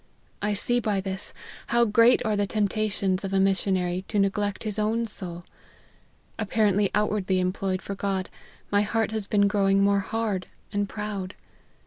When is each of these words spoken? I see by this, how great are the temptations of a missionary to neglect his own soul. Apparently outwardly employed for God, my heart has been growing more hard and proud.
I 0.41 0.53
see 0.53 0.79
by 0.79 0.99
this, 0.99 1.31
how 1.67 1.85
great 1.85 2.25
are 2.25 2.35
the 2.35 2.47
temptations 2.47 3.23
of 3.23 3.33
a 3.33 3.39
missionary 3.39 4.03
to 4.07 4.17
neglect 4.17 4.63
his 4.63 4.79
own 4.79 5.05
soul. 5.05 5.45
Apparently 6.39 6.89
outwardly 6.95 7.39
employed 7.39 7.83
for 7.83 7.93
God, 7.93 8.27
my 8.71 8.81
heart 8.81 9.11
has 9.11 9.27
been 9.27 9.47
growing 9.47 9.83
more 9.83 9.99
hard 9.99 10.47
and 10.73 10.89
proud. 10.89 11.35